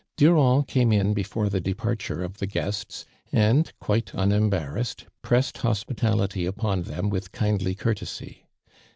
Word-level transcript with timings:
Durand 0.17 0.67
came 0.67 0.91
in 0.91 1.13
before 1.13 1.47
the 1.47 1.61
departure 1.61 2.23
of 2.23 2.39
the 2.39 2.47
guests, 2.47 3.05
and, 3.31 3.71
quite 3.79 4.11
unembarrassed, 4.15 5.05
pres 5.21 5.45
sed 5.49 5.57
hospitality 5.57 6.47
upon 6.47 6.81
them 6.81 7.07
with 7.11 7.31
kindly 7.31 7.75
courtesy. 7.75 8.47